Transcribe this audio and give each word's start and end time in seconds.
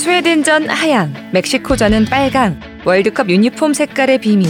스웨덴전 0.00 0.70
하양, 0.70 1.12
멕시코전은 1.30 2.06
빨강, 2.06 2.58
월드컵 2.86 3.28
유니폼 3.28 3.74
색깔의 3.74 4.16
비밀. 4.16 4.48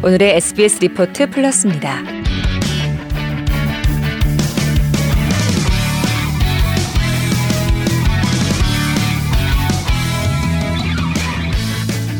오늘의 0.00 0.36
SBS 0.36 0.78
리포트 0.78 1.28
플러스입니다. 1.28 2.00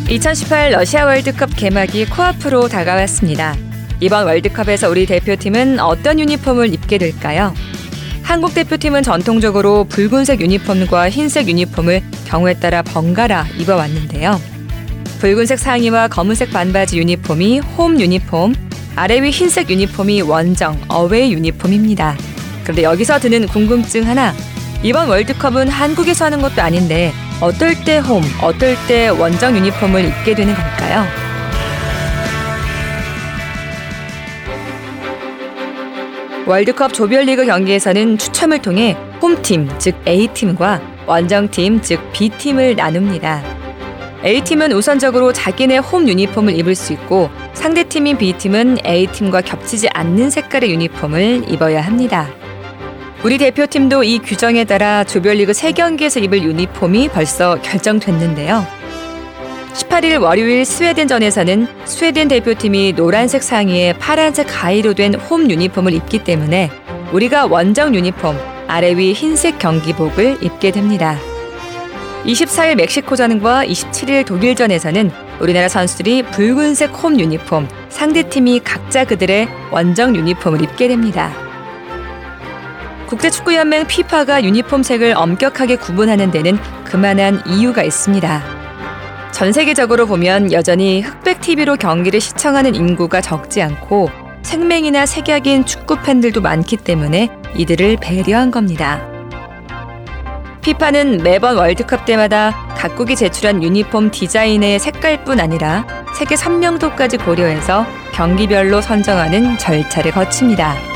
(2018) 0.08 0.72
러시아 0.72 1.04
월드컵 1.04 1.50
개막이 1.56 2.06
코앞으로 2.06 2.66
다가왔습니다. 2.66 3.54
이번 4.00 4.26
월드컵에서 4.26 4.90
우리 4.90 5.06
대표팀은 5.06 5.78
어떤 5.78 6.18
유니폼을 6.18 6.74
입게 6.74 6.98
될까요? 6.98 7.54
한국 8.30 8.54
대표팀은 8.54 9.02
전통적으로 9.02 9.82
붉은색 9.88 10.40
유니폼과 10.40 11.10
흰색 11.10 11.48
유니폼을 11.48 12.00
경우에 12.28 12.54
따라 12.54 12.80
번갈아 12.80 13.44
입어왔는데요. 13.58 14.40
붉은색 15.18 15.58
상의와 15.58 16.06
검은색 16.06 16.52
반바지 16.52 16.96
유니폼이 16.96 17.58
홈 17.58 18.00
유니폼, 18.00 18.54
아래 18.94 19.20
위 19.20 19.30
흰색 19.30 19.68
유니폼이 19.68 20.22
원정, 20.22 20.80
어웨이 20.86 21.32
유니폼입니다. 21.32 22.16
그런데 22.62 22.84
여기서 22.84 23.18
드는 23.18 23.48
궁금증 23.48 24.06
하나. 24.06 24.32
이번 24.84 25.08
월드컵은 25.08 25.68
한국에서 25.68 26.26
하는 26.26 26.40
것도 26.40 26.62
아닌데 26.62 27.12
어떨 27.40 27.74
때 27.84 27.98
홈, 27.98 28.22
어떨 28.40 28.76
때 28.86 29.08
원정 29.08 29.56
유니폼을 29.56 30.04
입게 30.04 30.36
되는 30.36 30.54
걸까요? 30.54 31.29
월드컵 36.46 36.94
조별리그 36.94 37.44
경기에서는 37.46 38.18
추첨을 38.18 38.62
통해 38.62 38.96
홈팀, 39.20 39.68
즉 39.78 39.94
A팀과 40.06 40.80
원정팀, 41.06 41.80
즉 41.82 42.00
B팀을 42.12 42.76
나눕니다. 42.76 43.42
A팀은 44.24 44.72
우선적으로 44.72 45.32
자기네 45.32 45.78
홈 45.78 46.08
유니폼을 46.08 46.54
입을 46.58 46.74
수 46.74 46.92
있고 46.92 47.30
상대팀인 47.54 48.18
B팀은 48.18 48.78
A팀과 48.86 49.42
겹치지 49.42 49.88
않는 49.90 50.30
색깔의 50.30 50.70
유니폼을 50.72 51.44
입어야 51.48 51.82
합니다. 51.82 52.28
우리 53.22 53.36
대표팀도 53.36 54.02
이 54.04 54.18
규정에 54.18 54.64
따라 54.64 55.04
조별리그 55.04 55.52
3경기에서 55.52 56.22
입을 56.24 56.42
유니폼이 56.42 57.08
벌써 57.08 57.60
결정됐는데요. 57.60 58.79
18일 59.74 60.20
월요일 60.20 60.64
스웨덴전에서는 60.64 61.66
스웨덴 61.84 62.28
대표팀이 62.28 62.94
노란색 62.94 63.42
상의에 63.42 63.92
파란색 63.94 64.46
가위로 64.48 64.94
된 64.94 65.14
홈 65.14 65.50
유니폼을 65.50 65.92
입기 65.92 66.24
때문에 66.24 66.70
우리가 67.12 67.46
원정 67.46 67.94
유니폼, 67.94 68.36
아래 68.66 68.96
위 68.96 69.12
흰색 69.12 69.58
경기복을 69.58 70.38
입게 70.42 70.70
됩니다. 70.70 71.16
24일 72.24 72.76
멕시코전과 72.76 73.64
27일 73.64 74.26
독일전에서는 74.26 75.10
우리나라 75.40 75.68
선수들이 75.68 76.24
붉은색 76.24 76.90
홈 77.02 77.18
유니폼, 77.18 77.68
상대팀이 77.88 78.60
각자 78.60 79.04
그들의 79.04 79.48
원정 79.70 80.14
유니폼을 80.16 80.62
입게 80.62 80.88
됩니다. 80.88 81.32
국제축구연맹 83.06 83.86
피파가 83.86 84.44
유니폼 84.44 84.82
색을 84.84 85.14
엄격하게 85.16 85.76
구분하는 85.76 86.30
데는 86.30 86.58
그만한 86.84 87.42
이유가 87.46 87.82
있습니다. 87.82 88.59
전 89.32 89.52
세계적으로 89.52 90.06
보면 90.06 90.52
여전히 90.52 91.00
흑백 91.00 91.40
TV로 91.40 91.76
경기를 91.76 92.20
시청하는 92.20 92.74
인구가 92.74 93.20
적지 93.20 93.62
않고 93.62 94.10
색맹이나 94.42 95.06
색약인 95.06 95.64
축구 95.64 95.96
팬들도 96.02 96.40
많기 96.40 96.76
때문에 96.76 97.30
이들을 97.54 97.98
배려한 98.00 98.50
겁니다. 98.50 99.06
피파는 100.62 101.18
매번 101.22 101.56
월드컵 101.56 102.04
때마다 102.04 102.50
각국이 102.76 103.16
제출한 103.16 103.62
유니폼 103.62 104.10
디자인의 104.10 104.78
색깔뿐 104.78 105.40
아니라 105.40 105.86
색의 106.14 106.36
선명도까지 106.36 107.18
고려해서 107.18 107.86
경기별로 108.12 108.80
선정하는 108.80 109.56
절차를 109.58 110.12
거칩니다. 110.12 110.89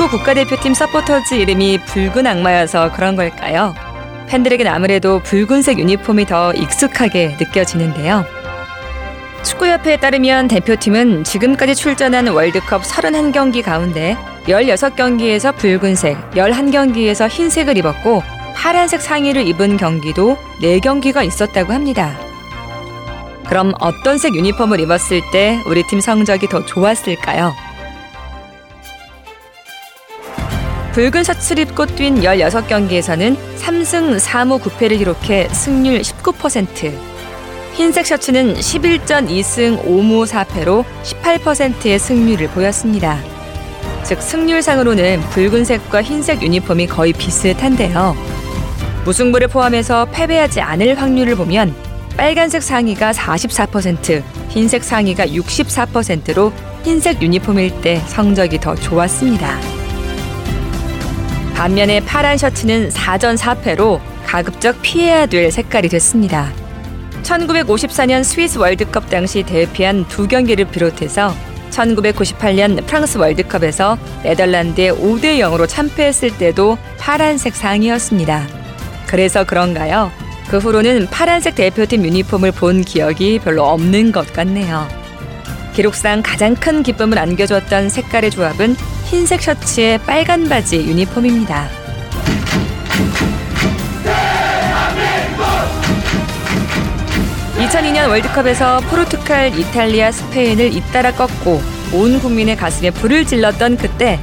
축구 0.00 0.16
국가대표팀 0.16 0.72
서포터즈 0.72 1.34
이름이 1.34 1.80
붉은 1.84 2.26
악마여서 2.26 2.90
그런 2.92 3.16
걸까요? 3.16 3.74
팬들에겐 4.28 4.66
아무래도 4.66 5.18
붉은색 5.18 5.78
유니폼이 5.78 6.24
더 6.24 6.54
익숙하게 6.54 7.36
느껴지는데요. 7.38 8.24
축구협회에 9.42 9.98
따르면 9.98 10.48
대표팀은 10.48 11.24
지금까지 11.24 11.74
출전한 11.74 12.28
월드컵 12.28 12.80
31경기 12.80 13.62
가운데 13.62 14.16
16경기에서 14.46 15.54
붉은색, 15.54 16.30
11경기에서 16.30 17.28
흰색을 17.28 17.76
입었고 17.76 18.22
파란색 18.54 19.02
상의를 19.02 19.46
입은 19.48 19.76
경기도 19.76 20.38
4경기가 20.62 21.26
있었다고 21.26 21.74
합니다. 21.74 22.18
그럼 23.50 23.74
어떤 23.80 24.16
색 24.16 24.34
유니폼을 24.34 24.80
입었을 24.80 25.20
때 25.30 25.60
우리 25.66 25.86
팀 25.88 26.00
성적이 26.00 26.48
더 26.48 26.64
좋았을까요? 26.64 27.52
붉은 31.00 31.24
셔츠를 31.24 31.62
입고 31.62 31.86
뛴 31.86 32.16
16경기에서는 32.16 33.34
3승 33.56 34.20
4무 34.20 34.60
9패를 34.60 34.98
기록해 34.98 35.48
승률 35.48 36.02
19%, 36.02 36.92
흰색 37.72 38.06
셔츠는 38.06 38.56
11전 38.56 39.26
2승 39.26 39.82
5무 39.82 40.26
4패로 40.26 40.84
18%의 41.02 41.98
승률을 41.98 42.48
보였습니다. 42.48 43.18
즉 44.04 44.20
승률상으로는 44.20 45.22
붉은색과 45.30 46.02
흰색 46.02 46.42
유니폼이 46.42 46.88
거의 46.88 47.14
비슷한데요. 47.14 48.14
무승부를 49.06 49.48
포함해서 49.48 50.04
패배하지 50.12 50.60
않을 50.60 51.00
확률을 51.00 51.34
보면 51.34 51.74
빨간색 52.18 52.62
상의가 52.62 53.12
44%, 53.12 54.22
흰색 54.50 54.84
상의가 54.84 55.24
64%로 55.24 56.52
흰색 56.84 57.22
유니폼일 57.22 57.80
때 57.80 58.02
성적이 58.06 58.60
더 58.60 58.74
좋았습니다. 58.74 59.69
반면에 61.60 62.00
파란 62.00 62.38
셔츠는 62.38 62.88
4전 62.88 63.36
4패로 63.36 64.00
가급적 64.24 64.80
피해야 64.80 65.26
될 65.26 65.52
색깔이 65.52 65.90
됐습니다. 65.90 66.50
1954년 67.22 68.24
스위스 68.24 68.56
월드컵 68.56 69.10
당시 69.10 69.42
대피한 69.42 70.08
두 70.08 70.26
경기를 70.26 70.64
비롯해서 70.64 71.34
1998년 71.68 72.86
프랑스 72.86 73.18
월드컵에서 73.18 73.98
네덜란드에 74.22 74.90
5대 74.90 75.38
0으로 75.40 75.68
참패했을 75.68 76.38
때도 76.38 76.78
파란색 76.98 77.54
상이었습니다. 77.54 78.46
그래서 79.06 79.44
그런가요? 79.44 80.10
그 80.48 80.56
후로는 80.56 81.08
파란색 81.10 81.56
대표팀 81.56 82.06
유니폼을 82.06 82.52
본 82.52 82.80
기억이 82.80 83.38
별로 83.38 83.64
없는 83.64 84.12
것 84.12 84.32
같네요. 84.32 84.88
기록상 85.74 86.22
가장 86.22 86.54
큰 86.54 86.82
기쁨을 86.82 87.18
안겨줬던 87.18 87.90
색깔의 87.90 88.30
조합은 88.30 88.76
흰색 89.10 89.42
셔츠에 89.42 89.98
빨간 90.06 90.48
바지 90.48 90.76
유니폼입니다. 90.76 91.68
(2002년) 97.58 98.08
월드컵에서 98.08 98.80
포르투갈, 98.90 99.58
이탈리아, 99.58 100.10
스페인을 100.10 100.74
잇따라 100.74 101.12
꺾고 101.12 101.60
온 101.92 102.18
국민의 102.20 102.56
가슴에 102.56 102.90
불을 102.90 103.26
질렀던 103.26 103.76
그때 103.76 104.18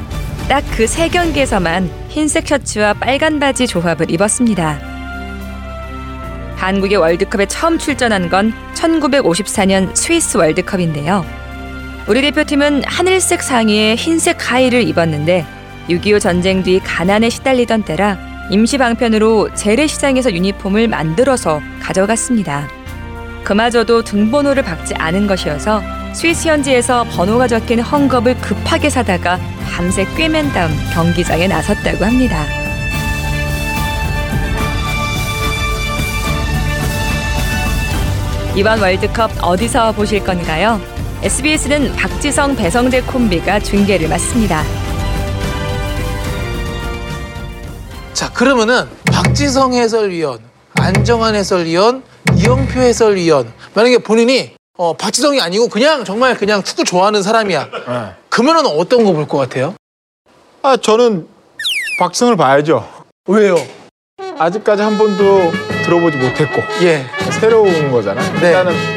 딱 0.47 0.63
그 0.75 0.87
세 0.87 1.09
경기에서만 1.09 1.89
흰색 2.09 2.47
셔츠와 2.47 2.93
빨간 2.93 3.39
바지 3.39 3.67
조합을 3.67 4.09
입었습니다. 4.09 4.79
한국의 6.55 6.97
월드컵에 6.97 7.45
처음 7.47 7.77
출전한 7.77 8.29
건 8.29 8.53
1954년 8.73 9.95
스위스 9.95 10.37
월드컵인데요. 10.37 11.25
우리 12.07 12.21
대표팀은 12.21 12.83
하늘색 12.85 13.43
상의에 13.43 13.95
흰색 13.95 14.49
하의를 14.49 14.87
입었는데 14.87 15.45
6.25 15.89 16.21
전쟁 16.21 16.63
뒤 16.63 16.79
가난에 16.79 17.29
시달리던 17.29 17.83
때라 17.83 18.17
임시 18.49 18.77
방편으로 18.77 19.53
재래시장에서 19.53 20.31
유니폼을 20.31 20.87
만들어서 20.87 21.59
가져갔습니다. 21.81 22.69
그마저도 23.43 24.03
등번호를 24.03 24.63
박지 24.63 24.95
않은 24.95 25.27
것이어서 25.27 25.81
스위스 26.13 26.47
현지에서 26.47 27.03
번호가 27.03 27.49
적힌 27.49 27.81
헝겊을 27.81 28.39
급하게 28.41 28.89
사다가 28.89 29.37
밤새 29.69 30.05
꿰맨 30.15 30.53
다음 30.53 30.71
경기장에 30.93 31.47
나섰다고 31.49 32.05
합니다. 32.05 32.45
이번 38.55 38.79
월드컵 38.79 39.29
어디서 39.43 39.91
보실 39.91 40.23
건가요? 40.23 40.96
SBS는 41.23 41.93
박지성, 41.93 42.55
배성재 42.55 43.01
콤비가 43.01 43.59
중계를 43.59 44.07
맡습니다. 44.07 44.63
자, 48.13 48.31
그러면은 48.33 48.87
박지성 49.11 49.73
해설위원, 49.73 50.39
안정환 50.75 51.35
해설위원, 51.35 52.03
이영표 52.35 52.79
해설위원 52.79 53.51
만약에 53.73 53.97
본인이 53.99 54.53
어, 54.77 54.93
박지성이 54.93 55.41
아니고 55.41 55.69
그냥 55.69 56.05
정말 56.05 56.37
그냥 56.37 56.61
축구 56.63 56.83
좋아하는 56.83 57.23
사람이야. 57.23 57.67
그러면은 58.29 58.67
어떤 58.67 59.03
거 59.03 59.11
볼 59.11 59.27
것 59.27 59.37
같아요? 59.39 59.73
아 60.61 60.77
저는 60.77 61.27
박지성을 61.99 62.35
봐야죠. 62.35 62.87
왜요? 63.27 63.55
아직까지 64.37 64.83
한 64.83 64.97
번도 64.99 65.51
들어보지 65.83 66.17
못했고 66.17 66.61
예. 66.83 67.05
새로운 67.39 67.91
거잖아요. 67.91 68.33
네. 68.39 68.47
일단은 68.49 68.96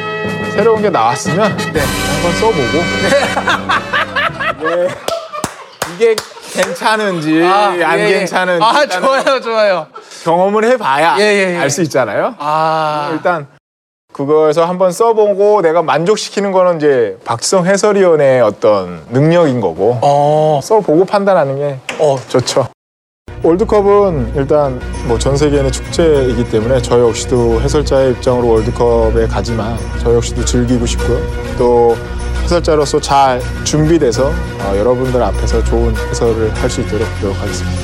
새로운 0.53 0.83
게 0.83 0.91
나왔으면 0.91 1.57
네. 1.73 1.81
한번 1.81 2.33
써보고 2.41 2.61
네. 4.77 4.89
이게 5.95 6.17
괜찮은지 6.53 7.43
안 7.43 7.99
예, 7.99 8.05
예. 8.09 8.19
괜찮은지 8.19 8.65
아, 8.65 8.87
좋아요, 8.87 9.41
좋아요. 9.41 9.87
경험을 10.25 10.65
해봐야 10.65 11.17
예, 11.19 11.23
예, 11.23 11.55
예. 11.55 11.59
알수 11.59 11.83
있잖아요. 11.83 12.35
아. 12.39 13.11
일단 13.13 13.47
그거에서 14.13 14.65
한번 14.65 14.91
써보고 14.93 15.63
내가 15.63 15.83
만족시키는 15.83 16.51
거는 16.53 16.77
이제 16.79 17.17
박지성 17.25 17.67
해설위원의 17.67 18.41
어떤 18.43 19.05
능력인 19.11 19.61
거고 19.61 19.99
어. 20.03 20.61
써보고 20.63 21.05
판단하는 21.05 21.57
게 21.57 21.79
어. 21.99 22.19
좋죠. 22.29 22.67
월드컵은 23.43 24.33
일단 24.37 24.79
뭐 25.07 25.19
전 25.19 25.37
세계인의 25.37 25.73
축제이기 25.73 26.51
때문에 26.51 26.81
저 26.83 27.01
역시도 27.01 27.61
해설자의 27.63 28.13
입장으로 28.13 28.49
월드컵에 28.49 29.27
가지만 29.29 29.79
저 30.03 30.15
역시도 30.15 30.45
즐기고 30.45 30.85
싶고요. 30.87 31.19
또 31.57 31.97
해설자로서 32.45 33.01
잘 33.01 33.41
준비돼서 33.65 34.27
어, 34.61 34.75
여러분들 34.77 35.23
앞에서 35.23 35.63
좋은 35.65 35.95
해설을 35.97 36.53
할 36.55 36.69
수 36.69 36.81
있도록 36.83 37.07
노력하겠습니다. 37.23 37.81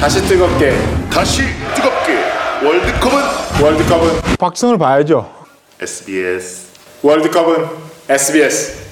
다시 0.00 0.20
뜨겁게 0.28 0.72
다시 1.10 1.42
뜨겁게 1.74 2.18
월드컵은 2.64 3.22
월드컵은 3.62 4.10
박승을 4.38 4.78
봐야죠. 4.78 5.28
SBS 5.80 6.66
월드컵은 7.02 7.66
SBS. 8.08 8.85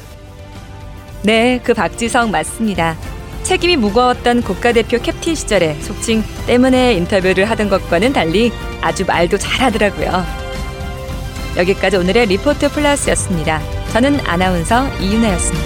네, 1.24 1.58
그 1.64 1.72
박지성 1.72 2.30
맞습니다. 2.30 2.98
책임이 3.44 3.76
무거웠던 3.78 4.42
국가대표 4.42 4.98
캡틴 4.98 5.34
시절에 5.34 5.74
속칭 5.80 6.22
때문에 6.46 6.92
인터뷰를 6.96 7.46
하던 7.46 7.70
것과는 7.70 8.12
달리 8.12 8.52
아주 8.82 9.06
말도 9.06 9.38
잘하더라고요. 9.38 10.22
여기까지 11.56 11.96
오늘의 11.96 12.26
리포트 12.26 12.68
플러스였습니다. 12.72 13.62
저는 13.92 14.20
아나운서 14.26 14.86
이윤아였습니다. 15.00 15.63